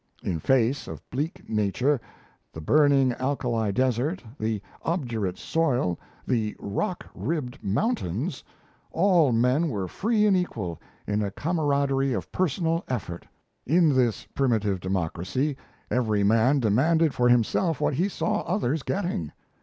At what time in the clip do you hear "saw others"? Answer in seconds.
18.09-18.81